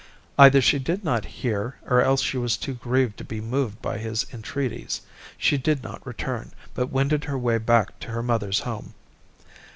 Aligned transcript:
Either 0.35 0.61
she 0.61 0.79
did 0.79 1.03
not 1.03 1.25
hear, 1.25 1.75
or 1.85 2.01
else 2.01 2.23
she 2.23 2.35
was 2.35 2.57
too 2.57 2.73
grieved 2.73 3.17
to 3.19 3.23
be 3.23 3.39
moved 3.39 3.79
by 3.83 3.99
his 3.99 4.25
entreaties. 4.33 5.01
She 5.37 5.59
did 5.59 5.83
not 5.83 6.03
return, 6.07 6.53
but 6.73 6.89
wended 6.89 7.25
her 7.25 7.37
way 7.37 7.59
back 7.59 7.99
to 7.99 8.07
her 8.07 8.23
mother's 8.23 8.61
home. 8.61 8.95